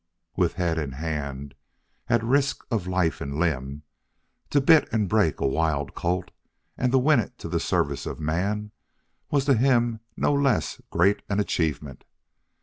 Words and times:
With 0.35 0.53
head 0.53 0.79
and 0.79 0.95
hand, 0.95 1.53
at 2.07 2.23
risk 2.23 2.65
of 2.71 2.87
life 2.87 3.21
and 3.21 3.37
limb, 3.37 3.83
to 4.49 4.59
bit 4.59 4.89
and 4.91 5.07
break 5.07 5.39
a 5.39 5.45
wild 5.45 5.93
colt 5.93 6.31
and 6.75 6.91
win 6.91 7.19
it 7.19 7.37
to 7.37 7.47
the 7.47 7.59
service 7.59 8.07
of 8.07 8.19
man, 8.19 8.71
was 9.29 9.45
to 9.45 9.53
him 9.53 9.99
no 10.17 10.33
less 10.33 10.81
great 10.89 11.21
an 11.29 11.39
achievement. 11.39 12.03